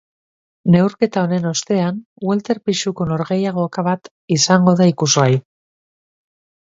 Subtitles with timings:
[0.75, 1.99] Neurketa honen ostean,
[2.29, 5.31] welter pisuko norgehiagoka bat izango da ikusgai.